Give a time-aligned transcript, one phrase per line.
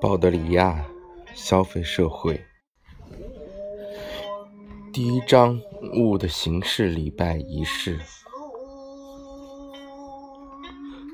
[0.00, 0.84] 鲍德里亚
[1.34, 2.44] 消费社会
[4.92, 5.60] 第一章
[5.94, 7.98] 物的形式礼拜仪式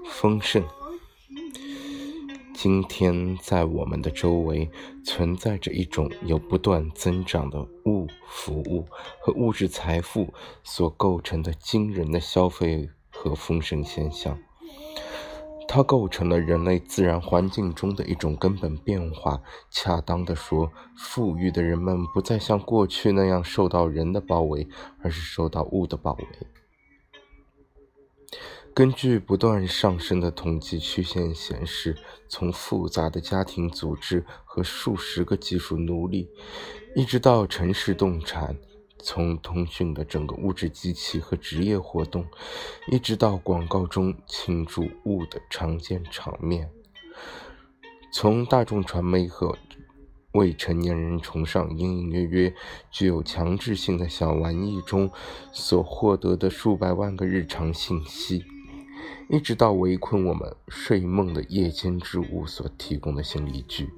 [0.06, 0.79] 丰盛。
[2.62, 4.70] 今天在我们的周围
[5.02, 8.84] 存在着一种由不断增长的物、服务
[9.18, 14.38] 和物质财富所构成的惊人的消费和丰盛现象。
[15.66, 19.40] 它构成了人类自然环境中的一种根本变化。
[19.70, 24.68] 恰当地说，富裕的人们不再像过去那样受到人的包围，
[25.02, 26.26] 而是受到物的包围。
[28.72, 31.96] 根据不断上升的统计曲线显示，
[32.28, 36.30] 从复杂的家庭组织和数十个技术奴隶，
[36.94, 38.56] 一直到城市动产。
[39.02, 42.26] 从通讯的整个物质机器和职业活动，
[42.92, 46.70] 一直到广告中庆祝物的常见场面，
[48.12, 49.56] 从大众传媒和
[50.32, 52.54] 未成年人崇尚隐隐约约
[52.90, 55.10] 具有强制性的小玩意中
[55.50, 58.44] 所获得的数百万个日常信息。
[59.32, 63.88] 一直到围困我们睡梦的夜间之物所提供的新依据，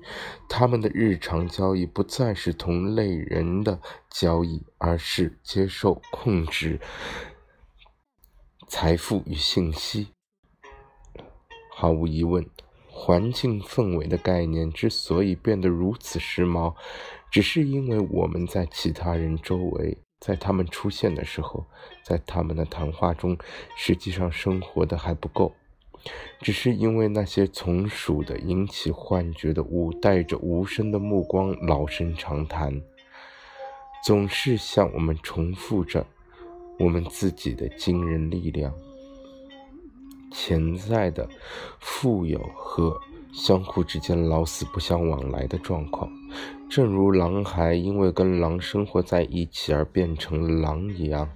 [0.47, 3.81] 他们的日常交易不再是同类人的
[4.11, 6.79] 交易，而是接受、控制
[8.69, 10.09] 财富与信息。
[11.75, 12.47] 毫无疑问，
[12.91, 16.75] 环境氛围的概念之所以变得如此时髦，
[17.31, 19.97] 只是因为我们在其他人周围。
[20.25, 21.67] 在他们出现的时候，
[22.05, 23.37] 在他们的谈话中，
[23.77, 25.53] 实际上生活的还不够，
[26.41, 32.81] 只是因为那些从属的、引起幻觉的物，带着无声的目光，老生常谈，
[34.05, 36.07] 总是向我们重复着
[36.79, 38.73] 我们自己的惊人力量、
[40.31, 41.29] 潜在的
[41.81, 42.97] 富有和。
[43.33, 46.11] 相互之间老死不相往来的状况，
[46.69, 51.29] 正如狼孩因为跟狼生活在一起而变成了狼一样，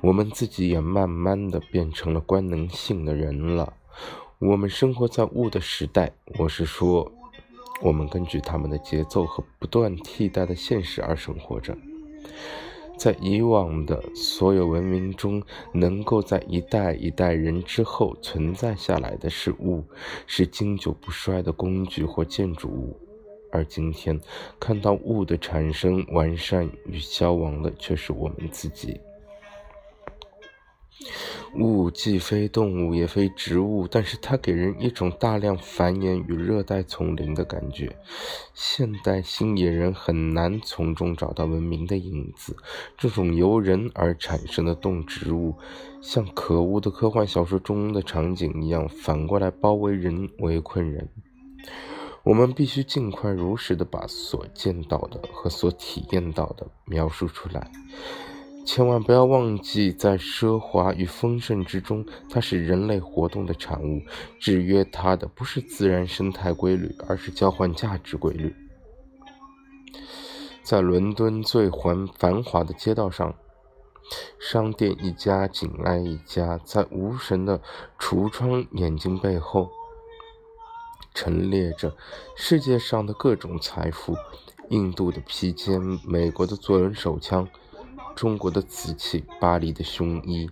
[0.00, 3.72] 我们自己也慢慢的变成了官能性的人了。
[4.38, 7.12] 我们生活在物的时代，我是说，
[7.80, 11.76] 我们根据他们的节奏和不断替代的现实而生活着。
[13.00, 19.82] 在以往的所有文明中，能够在一代一代人之后存在下来的事物，
[20.26, 22.94] 是经久不衰的工具或建筑物；
[23.50, 24.20] 而今天
[24.60, 29.00] 看到物的产生、完善与消亡的，却是我们自己。
[31.56, 37.94] 物既非动物，也非植物，但是它给人一种大量繁衍与热带丛林的感觉。
[38.54, 42.56] 现代新野人很难从中找到文明的影子。
[42.96, 45.54] 这种由人而产生的动植物，
[46.00, 51.08] 像可恶的科幻小说中的场景一样，反过来包围人，围困人。
[52.22, 57.70] 我们必须尽快如实的把所见到的和所体验到的描述出来。
[58.64, 64.00] 千万不要忘记，在奢华与丰盛之中，它是人类活动的产物。
[64.38, 68.54] 制约它的不是自然生态规律，而是交换价值规律。
[70.62, 73.34] 在伦敦最繁繁华的街道上，
[74.38, 77.60] 商店一家紧挨一家，在无神的
[77.98, 79.68] 橱窗眼睛背后，
[81.12, 81.96] 陈列着
[82.36, 84.14] 世界上的各种财富：
[84.68, 87.48] 印度的披肩，美国的左轮手枪。
[88.14, 90.50] 中国的瓷器，巴黎的胸衣，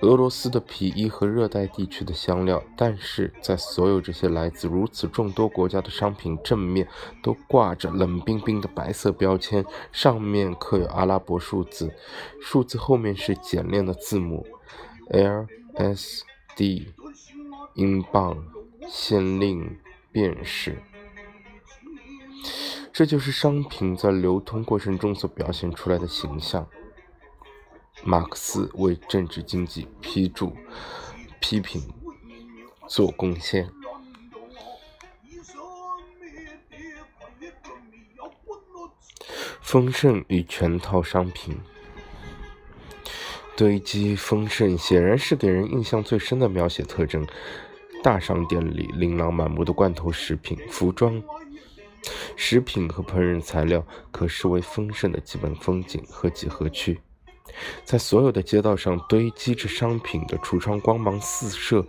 [0.00, 6.86] 俄罗斯的皮衣和热带地区的香料，但是在所有这些来自如此众多国家的商品正面，
[7.22, 11.92] 都挂着冷冰冰的白色标签，上面刻有阿拉伯数字，
[12.40, 14.46] 数字后面是简练的字母
[15.10, 16.24] ，L S
[16.56, 16.88] D，
[17.74, 18.44] 英镑，
[18.88, 19.78] 限令，
[20.10, 20.78] 便是。
[22.92, 26.64] 这就是商品在流通过程中所表现出来的形象。
[28.04, 30.54] 马克思为政治经济批注、
[31.40, 31.82] 批评
[32.86, 33.70] 做贡献。
[39.62, 41.58] 丰盛与全套商品
[43.56, 47.26] 堆积，丰盛显然是给人印象最深的描写特征。
[48.02, 51.22] 大商店里琳琅满目的罐头食品、服装、
[52.36, 57.00] 食品和烹饪材料，可视为丰盛的基本风景和几何区。
[57.84, 61.86] 在所有的街道上堆积着商品的橱窗，光芒四射。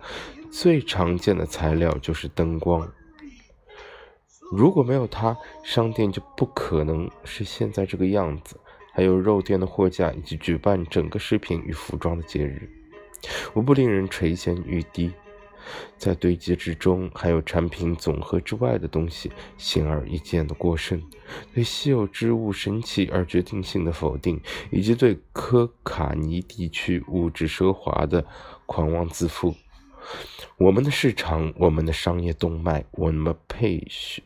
[0.48, 2.88] 最常见的材料就是灯光。
[4.52, 8.56] 如果没有它，商店就不可能是现在这个样子。
[8.92, 12.70] 还有肉店的货架，以及举办整个食品与服装的节日。
[13.54, 15.12] 无不令人垂涎欲滴。
[15.96, 21.02] 在堆积之中，还有产品总和之外的东西，显而易见的过剩，
[21.54, 24.40] 对稀有之物神奇而决定性的否定，
[24.70, 28.24] 以及对科卡尼地区物质奢华的
[28.66, 29.54] 狂妄自负。
[30.56, 34.22] 我们的市场，我们的商业动脉，我们佩叙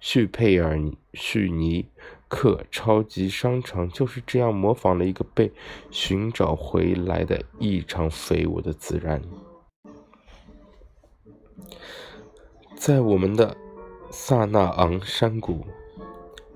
[0.00, 0.80] 叙佩尔
[1.12, 1.86] 叙尼
[2.28, 5.50] 克超级商场就是这样模仿了一个被
[5.90, 9.20] 寻找回来的异常肥沃的自然。
[12.76, 13.56] 在我们的
[14.10, 15.64] 萨那昂山谷，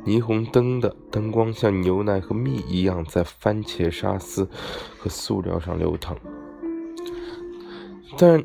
[0.05, 4.49] 霓虹灯的灯光像牛奶和蜜一样在番茄沙司
[4.99, 6.17] 和塑料上流淌。
[8.17, 8.45] 但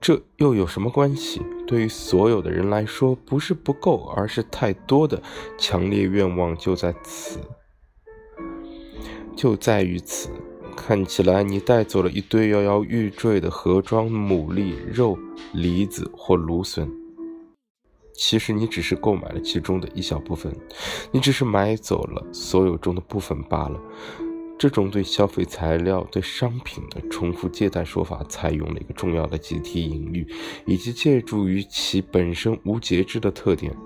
[0.00, 1.42] 这又有什么关系？
[1.66, 5.20] 对于所有的人来说，不是不够，而是太多的
[5.58, 7.40] 强烈愿望就在此，
[9.36, 10.30] 就在于此。
[10.80, 15.18] 看起来你带走了一堆摇摇欲坠的盒装牡蛎、肉、
[15.52, 16.88] 梨子或芦笋。
[18.14, 20.54] 其实你只是购买了其中的一小部分，
[21.10, 23.78] 你只是买走了所有中的部分罢了。
[24.56, 30.26] 这种对消费材料、对商品的重复借贷说法，采用了一个重要的集体隐喻，
[30.64, 33.76] 以及借助于其本身无节制的特点，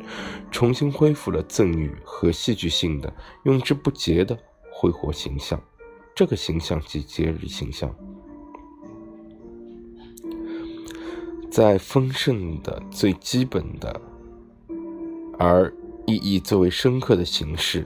[0.50, 3.12] 重新恢复了赠与和戏剧性的、
[3.44, 4.38] 用之不竭的
[4.70, 5.60] 挥霍形象。
[6.14, 7.94] 这个形象即节日形象，
[11.50, 14.00] 在丰盛的最基本的。
[15.38, 15.74] 而
[16.06, 17.84] 意义最为深刻的形式，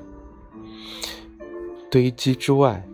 [1.90, 2.86] 堆积之外，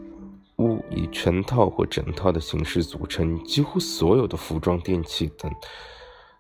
[0.59, 3.43] 物以全套或整套的形式组成。
[3.43, 5.51] 几乎所有的服装、电器等，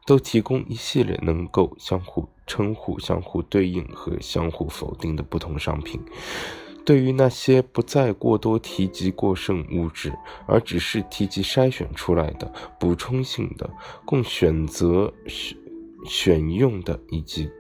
[0.06, 6.00] 都提供一系列能够相互称呼、相互对应和相互否定的不同商品。
[6.84, 10.12] 对于那些不再过多提及过剩物质，
[10.46, 13.70] 而只是提及筛选出来的、补充性的、
[14.05, 15.56] 供选择选
[16.06, 17.50] 选用的以及。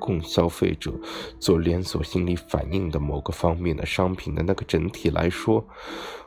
[0.00, 0.94] 供消费者
[1.40, 5.66] 做连锁心理反应的某个方面的商品的那个整体来说，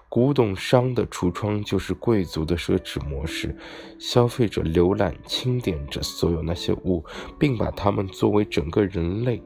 [0.10, 3.58] 古董商的橱窗就是贵族的奢侈模式。
[3.98, 7.04] 消费者浏览、清点着所有那些物，
[7.40, 9.42] 并把它们作为整个人类，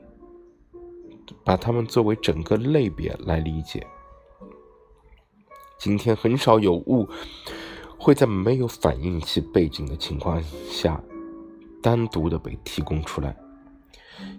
[1.44, 3.86] 把它们作为整个类别来理解。
[5.77, 7.07] 今天很少有物
[7.98, 11.01] 会在没有反映其背景的情况下
[11.81, 13.36] 单独的被提供出来。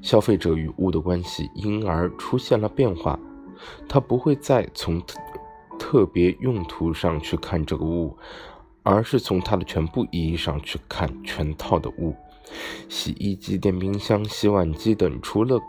[0.03, 3.19] 消费者与物的关系因而出现了变化，
[3.89, 5.21] 他不会再从特
[5.79, 8.17] 特别用途上去看这个物，
[8.83, 12.15] 而是从它的全部意义上去看全套的物。
[12.89, 15.61] 洗衣机、电冰箱、洗碗机等，除了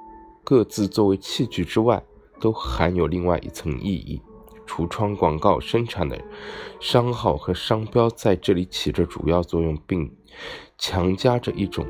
[0.50, 2.02] 各自作为器具之外，
[2.40, 4.22] 都含有另外一层意义。
[4.66, 6.18] 橱窗广告生产的
[6.80, 10.10] 商号和商标在这里起着主要作用，并
[10.78, 11.86] 强加着一种。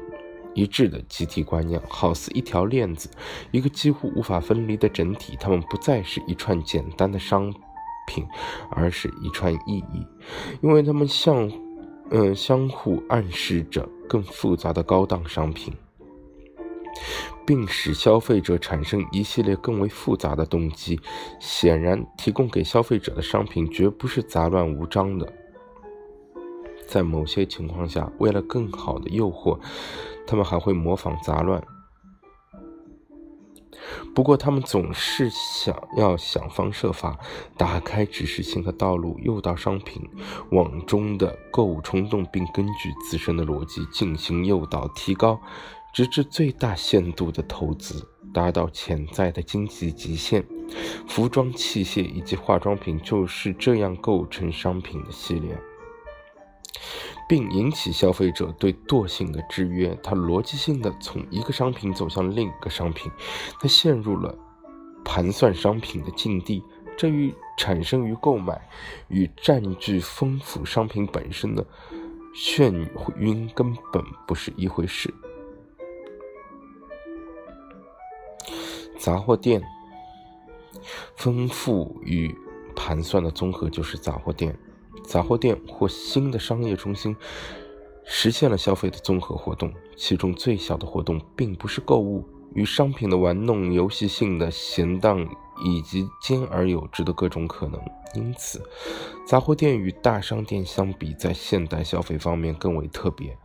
[0.55, 3.11] 一致的集体观念，好似一条链子，
[3.51, 5.37] 一个几乎无法分离的整体。
[5.39, 7.53] 它们不再是一串简单的商
[8.07, 8.25] 品，
[8.71, 10.03] 而是一串意义，
[10.63, 11.47] 因为它们相，
[12.09, 15.71] 嗯，相互暗示着更复杂的高档商品，
[17.47, 20.99] 并使消费者产生一系列更为复杂的动机。
[21.39, 25.33] 显然，提供给消费者的商品绝不是杂乱无章的。
[26.87, 29.59] 在某些情况下，为了更好的诱惑。
[30.29, 31.63] 他们还会模仿杂乱，
[34.13, 37.17] 不过他们总是想要想方设法
[37.55, 40.03] 打开指示性的道路，诱导商品
[40.51, 45.39] 往中的购物冲动，并根据自身的逻辑进行诱导，提高，
[45.97, 50.45] 直至最大限度的投资，达到潜在的经济极限。
[51.07, 55.57] 服装、器械以及化妆品就是这样构成商品的系列。
[57.27, 63.11] 并引起消费者对惰性的制约，他逻辑性的从一个商品走向另一个商品，
[63.59, 64.37] 他陷入了
[65.03, 66.63] 盘算商品的境地。
[66.95, 68.69] 这与产生于购买
[69.07, 71.65] 与占据丰富商品本身的
[72.35, 72.87] 眩
[73.17, 75.11] 晕根本不是一回事。
[79.07, 79.63] 杂货店，
[81.15, 82.35] 丰富与
[82.75, 84.53] 盘算的综合就是杂货店。
[85.05, 87.15] 杂货店或新的商业中心
[88.03, 92.21] 实现了消费的综合活动，其中最小的活动并不是购物，
[92.53, 95.25] 与商品的玩弄、游戏性的闲荡
[95.63, 97.79] 以及兼而有之的各种可能。
[98.15, 98.61] 因此，
[99.27, 103.37] 杂货店与大商店相比，在现代消费方面更为特别。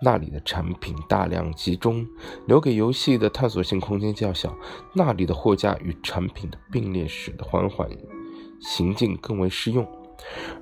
[0.00, 2.06] 那里的产品大量集中，
[2.46, 4.50] 留给游戏的探索性空间较小；
[4.94, 7.88] 那里的货架与产品的并列使得缓缓
[8.60, 9.86] 行进更为适用。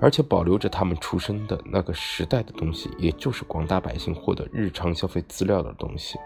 [0.01, 6.17] 而且保留着他们出生的那个时代的东西，也就是广大百姓获得日常消费资料的东西。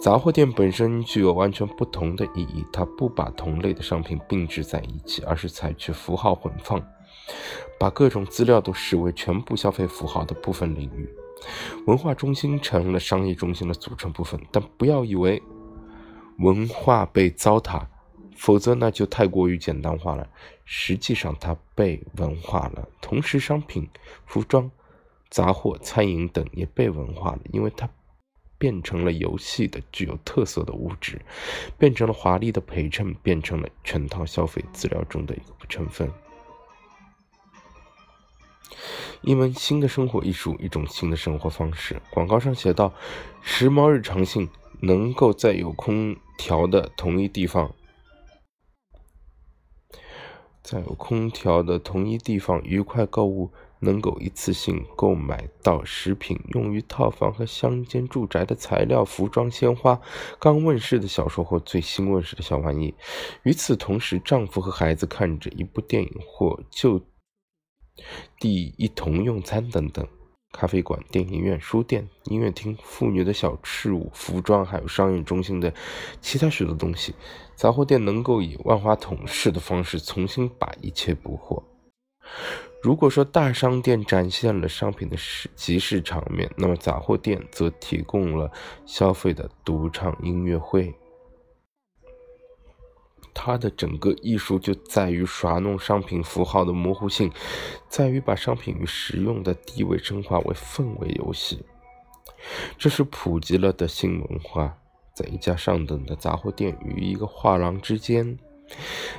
[0.00, 6.82] 杂货店本身具有完全不同的意义，它不把同类的商品并置在一起，而是采取符号混放，
[7.78, 11.08] 把各种资料都视为全部消费符号的部分领域。
[11.86, 15.42] 文化中心成了商业中心的组成部分，但不要以为
[16.38, 17.86] 文化被糟蹋。
[18.36, 20.28] 否则，那就太过于简单化了。
[20.64, 22.88] 实际上，它被文化了。
[23.00, 23.88] 同时，商品、
[24.26, 24.68] 服装、
[25.30, 27.88] 杂货、餐饮等也被文化了，因为它
[28.58, 31.20] 变成了游戏的具有特色的物质，
[31.78, 36.10] 变成了华丽的陪衬，变成了全套消费资料中的一个成分。
[39.22, 42.00] 一门新的生活艺术，一种新的生活方式。
[42.10, 42.92] 广告上写道
[43.40, 44.48] ：“时髦日常性，
[44.80, 47.74] 能够在有空调的同一地方。”
[50.62, 53.52] 在有空调的同一地方愉快购物，
[53.84, 60.00] 能够一次性购买到食品、用于套房和乡间住宅的材料、服装、鲜花、
[60.40, 62.94] 刚问世的小说或最新问世的小玩意。
[63.44, 67.00] 与此同时，丈夫和孩子看着一部电影或就
[68.40, 70.04] 地一同用餐等等。
[70.56, 75.74] 咖啡馆、电影院、书店、音乐厅、妇女的小饰物、服装，还有商业中心的
[76.20, 77.12] 其他许多东西，
[77.56, 81.60] 杂货店能够以万花筒式的方式重新把一切补货。
[82.84, 85.16] 如果说大商店展现了商品的
[85.56, 88.52] 集市场面，那么杂货店则提供了
[88.84, 90.94] 消费的独唱音乐会。
[93.32, 97.32] 它的整个艺术就在于耍弄商品符号的模糊性，
[97.88, 101.64] 在于把商品与实用的地位升华为氛围游戏。
[102.76, 104.76] 这是普及了的新文化，
[105.14, 108.38] 在一家上等的杂货店与一个画廊之间，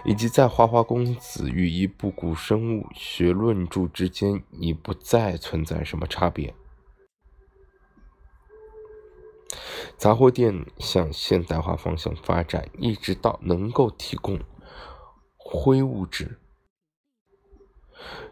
[0.04, 6.54] 以及在花花公子与一部古生物学论著之间，已不再存在什么差别。
[9.98, 14.40] 杂货店向现代化方向发展，一直到能够提供
[15.38, 16.38] 灰物质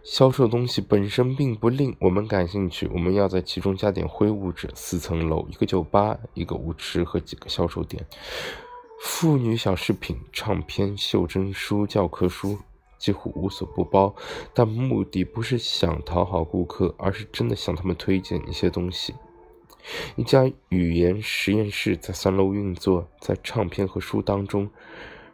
[0.03, 2.85] 销售东西本身并不令我们感兴趣。
[2.87, 8.05] 我们要在其中加点灰物质：四层楼，一个酒吧，一个舞池和几个销售点，
[9.05, 12.57] 妇女小饰品、唱片、袖珍书、教科书，
[12.97, 14.15] 几乎无所不包。
[14.53, 19.13] 但目的不是想讨好顾客，而是真的向他们推荐一些东西。
[20.15, 24.69] 一家语言实验室在三楼运作，在唱片和书当中，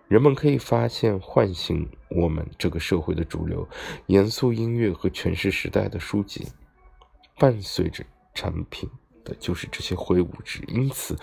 [0.08, 3.70] 人们可以发现唤醒我们这个社会的主流
[4.08, 6.48] 严肃音乐和诠释时代的书籍。
[7.38, 8.90] 伴随着产品
[9.40, 11.18] 就是这些灰物质，因此，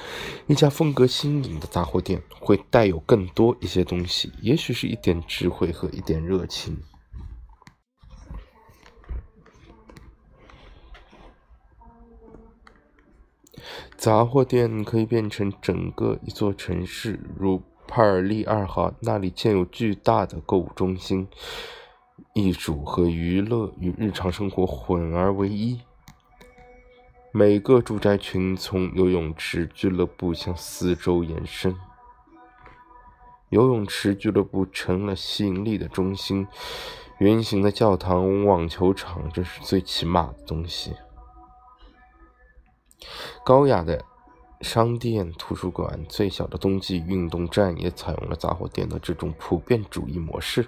[0.46, 6.76] 一家风格新颖的杂货店会带有更多一些东西，也许是一点智慧和一点热情。
[13.96, 21.26] 杂货店可以变成整个一座城市，如帕尔利二号，那里建有巨大的购物中心，
[22.34, 25.80] 艺术和娱乐与日常生活混而为一。
[27.38, 31.76] 每个住宅群从游泳池俱乐部向四周延伸，
[33.50, 36.48] 游泳池俱乐部成了吸引力的中心。
[37.18, 40.94] 圆形的教堂、网球场，这是最起码的东西。
[43.44, 44.02] 高雅的
[44.62, 50.66] 商店、图书馆、最小的冬季运动站也采用了杂货店的这种普遍主义模式。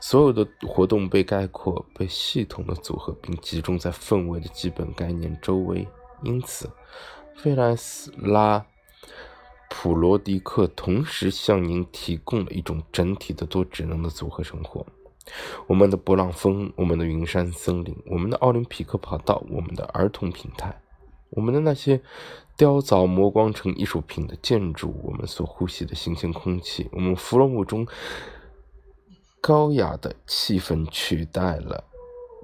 [0.00, 5.86] 所有的活动被概括、被系统的组合，并集中在氛围的基本概念周围。
[6.22, 6.70] 因此，
[7.36, 8.64] 费莱斯拉
[9.68, 14.86] 普罗迪克同时向您提供了一种整体的多职能的组合生活：
[15.66, 20.80] 我们的勃朗峰、我们的云山森林、我们的奥林匹克跑道、我们的儿童平台。
[21.30, 22.00] 我们的那些
[22.56, 27.86] 雕凿磨光成艺术品的建筑，我们所呼吸的新鲜空气，我们弗洛姆中
[29.40, 31.84] 高雅的气氛取代了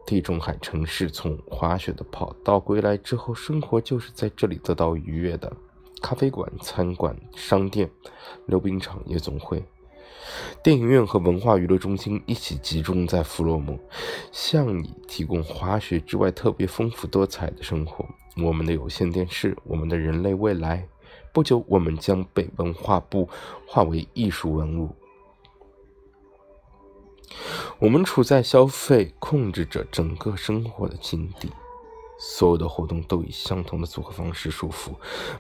[0.07, 1.11] 地中海城市。
[1.11, 5.53] 从滑雪的跑道归来之后，生活就是在这里得到愉悦的。
[6.01, 7.91] 咖啡馆、餐馆、商店、
[8.47, 9.63] 溜冰场、夜总会、
[10.63, 13.79] 电影院和文化娱乐中心一起集中在弗洛姆，
[14.33, 18.05] 向你提供滑雪之外特别丰富多彩的生活。
[18.43, 20.89] 我们的有线电视，我们的人类未来，
[21.33, 23.29] 不久我们将被文化部
[23.67, 24.91] 化为艺术文物。
[27.79, 31.51] 我们处在消费控制着整个生活的境地，
[32.19, 34.93] 所有的活动都以相同的组合方式束缚，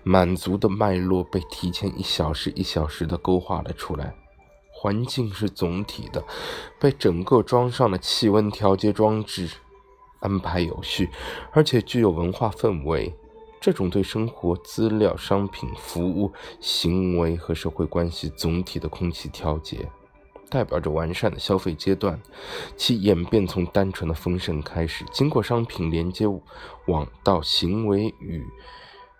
[0.02, 4.14] 满足的脉络被提前一小时一小时的勾画了出来。
[4.70, 6.24] 环境是总体的，
[6.80, 9.48] 被整个装上了气温调节装置，
[10.18, 11.08] 安排有序，
[11.52, 13.14] 而且具有文化氛围。
[13.60, 19.88] 这种对生活、资料、商品、服务、行为和社会关系总体的空气调节，
[20.52, 22.20] 代表着完善的消费阶段。
[22.76, 26.26] 其演变从单纯的丰盛开始，经过商品连接
[26.86, 28.46] 网到行为与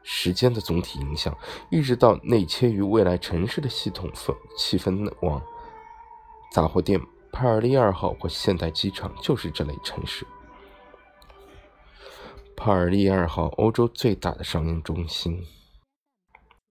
[0.03, 1.35] 时间的总体影响，
[1.71, 5.43] 一直到内切于未来城市的系统氛气氛网。
[6.53, 7.01] 杂货店、
[7.33, 10.27] 帕尔利二号或现代机场就是这类城市。
[12.55, 15.43] 帕尔利二号，欧洲最大的商业中心。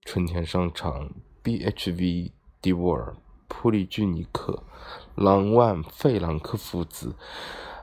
[0.06, 1.12] 春天商场、
[1.44, 3.16] BHV、迪沃尔、
[3.54, 4.64] 普利居尼克、
[5.16, 7.16] 朗万、费朗克父子、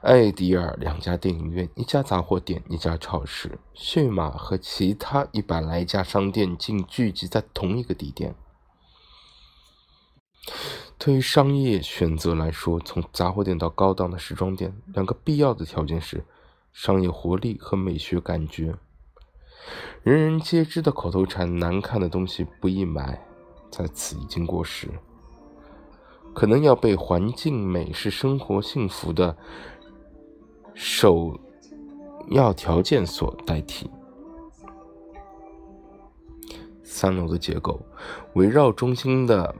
[0.01, 8.35] 艾迪尔两家电影院、一家杂货店、一家超市、驯马和其他一百来家商店竟聚集在同一个地点。
[10.97, 16.25] 对于商业选择来说，从杂货店到高档的时装店，两个必要的条件是。
[16.71, 18.77] 商业活力和美学感觉，
[20.05, 23.27] 人人皆知的口头禅：“难看的东西不易买”，
[23.69, 24.89] 在此已经过时，
[26.39, 29.37] 可能要被“环境美是生活幸福的
[30.73, 31.37] 首
[32.29, 33.91] 要条件”所代替。
[36.85, 37.81] 三楼的结构
[38.35, 39.53] 围绕中心的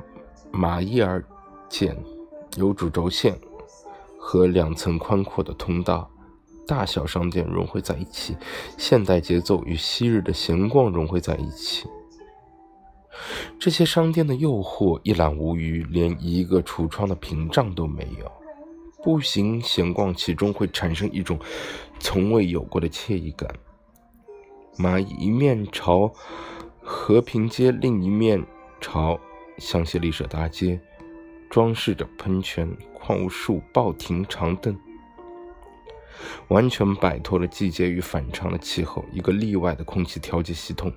[0.53, 1.21] 马伊尔
[1.69, 2.01] 建，
[2.57, 3.37] 有主轴线
[4.17, 6.09] 和两层宽阔的通道。
[6.65, 8.37] 大小商店融汇在一起，
[8.77, 11.89] 现代节奏与昔日的闲逛融汇在一起。
[13.59, 18.31] 这些商店的诱惑一览无余，连一个橱窗的屏障都没有。
[19.03, 21.39] 步行闲逛其中会产生一种
[22.01, 23.49] 从未有过的惬意感。
[24.77, 26.13] 马一面朝
[26.81, 28.45] 和平街，另一面
[28.81, 29.19] 朝
[29.59, 30.81] 香榭丽舍大街，
[31.49, 34.77] 装饰着喷泉、矿物树、报亭、长凳。
[36.49, 40.93] 完全摆脱了季节与反常的气候，一个例外的空气调节系统。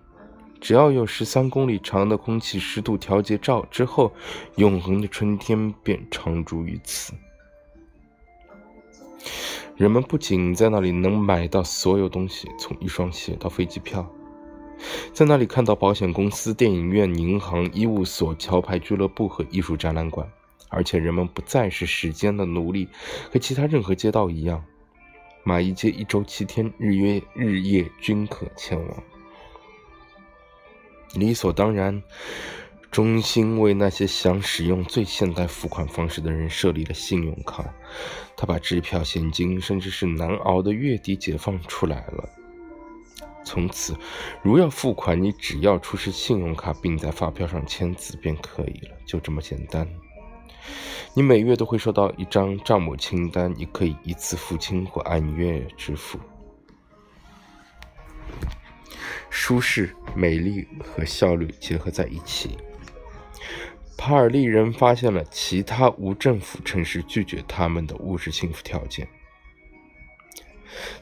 [0.61, 4.13] 只要有十三公里长的空气湿度调节罩之后，
[4.57, 7.13] 永恒的春天便常驻于此。
[9.75, 14.07] 人们不仅在那里能买到所有东西，从一双鞋到飞机票，
[15.11, 20.29] 在那里看到保险公司、电影院、银行、医务所、桥牌俱乐部和艺术展览馆，
[20.69, 22.87] 而且人们不再是时间的奴隶，
[23.33, 24.63] 和其他任何街道一样。
[25.43, 29.03] 马邑街一周七天，日约日夜均可前往。
[31.15, 32.01] 理所当然，
[32.89, 37.73] 中心为那些想使用最现代付款方式的人设立了信用卡。
[38.37, 42.29] 他把支票、现金，甚至是难熬的月底解放出来了。
[43.43, 43.95] 从此，
[44.41, 49.87] 如要付款，你只要出示信用卡，并在发票上签字便可以了，就这么简单。
[51.13, 56.19] 你每月都会收到一张账目清单，你可以一次付清或按月支付。
[59.31, 62.57] 舒适、美丽和效率结合在一起。
[63.97, 69.07] 帕尔利人发现了其他无政府城市拒绝他们的物质幸福条件。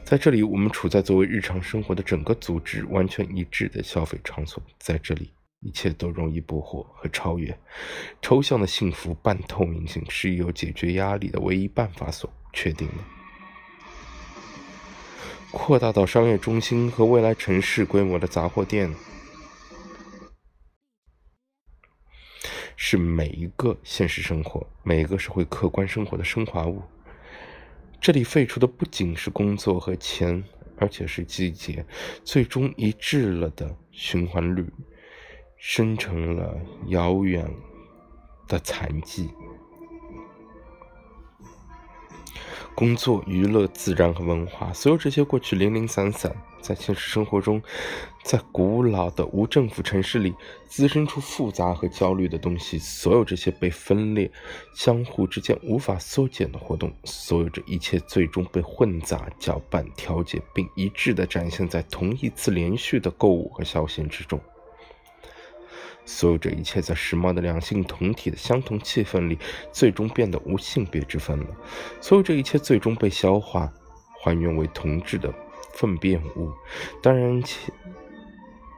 [0.04, 5.30] 在这里，我们处在作为日常生活的整个组织完全一致的消费场所，在这里。
[5.62, 7.54] 一切都容易捕获和超越。
[8.22, 13.19] 抽象的幸福半透明性是由解决压力的唯一办法所确定的。
[15.50, 18.94] 扩大到商业中心和未来城市规模的杂货店，
[22.76, 26.82] 是每一个现实生活、每一个社会客观生活的升华物。
[28.00, 30.42] 这里废除的不仅是工作和钱，
[30.78, 31.84] 而且是季节，
[32.24, 34.66] 最终一致了的循环率。
[35.62, 37.46] 生成了遥远
[38.48, 39.28] 的残迹。
[42.74, 47.60] 工作、娱乐、自然和文化，所有这些过去零零散散，在现实生活中，
[48.22, 50.34] 在古老的无政府城市里
[50.66, 52.78] 滋生出复杂和焦虑的东西。
[52.78, 54.30] 所有这些被分裂、
[54.74, 64.40] 相互之间无法缩减的活动，所有这一切最终被混杂、搅拌、调节，并一致地展现在同一次连续的购物和消闲之中。
[66.04, 69.38] 所有这一切，在时髦的两性同体的相同气氛里，
[69.72, 71.46] 最终变得无性别之分了。
[72.00, 73.72] 所有这一切最终被消化，
[74.22, 75.32] 还原为同质的
[75.74, 76.50] 粪便物。
[77.00, 77.70] 当然，恰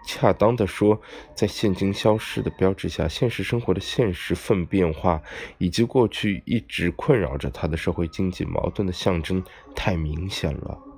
[0.05, 1.01] 恰当的说，
[1.35, 5.23] 在现今消失的标志下，现实生活的现实粪便化，
[5.59, 9.43] 以及过去一直困扰着他的社会经济矛盾的象征，
[9.75, 10.92] 太明显了。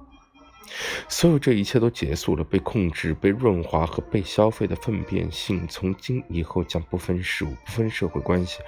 [1.09, 8.59] 所有这一切都结束了，被控制、被润滑和被消费的粪便性，从今以后将不分事物、不分社会关系，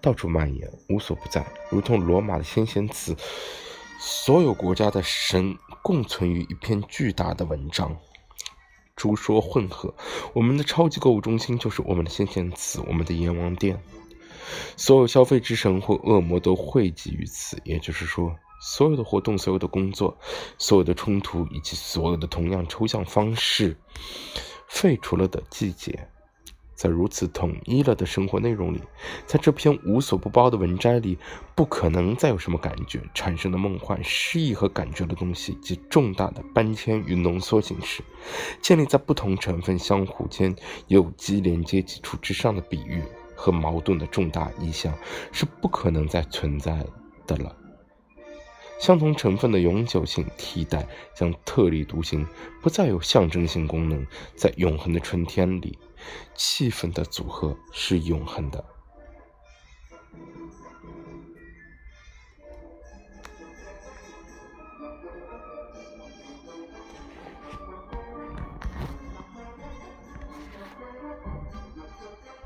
[0.00, 3.16] 到处蔓延，无所不在，如同罗马的先贤祠，
[3.98, 7.96] 所有国家的神共存于一篇巨大的文章。
[8.94, 9.94] 诸说混合，
[10.32, 13.82] 我们的超级购物中心就是我们的先贤祠，我们的阎王殿，
[14.76, 18.34] 所有消费之神或恶魔都汇集于此，也就是说。
[18.64, 20.16] 所有的活动，所有的工作，
[20.56, 23.76] 所有的冲突，以及所有的同样抽象方式
[24.68, 26.08] 废除了的季节，
[26.76, 28.80] 在如此统一了的生活内容里，
[29.26, 31.18] 在这篇无所不包的文摘里，
[31.56, 38.04] 不可能再有什么感觉产生的梦幻、诗意和感觉的东西及重大的搬迁与浓缩形式，
[38.60, 40.54] 建立在不同成分相互间
[40.86, 43.02] 有机连接基础之上的比喻
[43.34, 44.96] 和矛盾的重大意象，
[45.32, 46.86] 是不可能再存在
[47.26, 47.56] 的了。
[48.82, 52.26] 相同成分的永久性替代将特立独行，
[52.60, 54.04] 不再有象征性功能。
[54.34, 55.78] 在永恒的春天里，
[56.34, 58.71] 气氛的组合是永恒的。